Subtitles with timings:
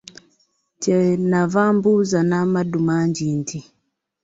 [0.81, 0.99] Kye
[1.31, 3.59] nava mbuuza n'amaddu mangi nti,